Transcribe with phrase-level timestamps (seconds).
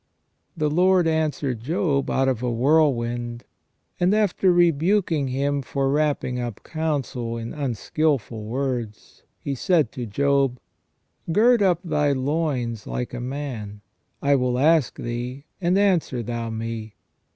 [0.57, 3.43] The Lord answered Job out of a whirlwind,
[3.99, 9.21] and after rebuking him for wrapping up counsel in unskilful words.
[9.39, 10.59] He said to Job:"
[11.31, 13.81] Gird up thy loins like a man;
[14.23, 16.95] I will ask thee, and answer thou me.